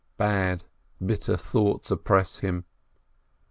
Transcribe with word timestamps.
Bad, 0.17 0.63
bitter 1.05 1.37
thoughts 1.37 1.91
oppress 1.91 2.39
him. 2.39 2.65